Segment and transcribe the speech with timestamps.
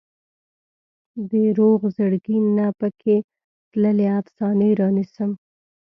[1.29, 3.15] د روغ زړګي نه پکې
[3.71, 5.31] تللې افسانې رانیسم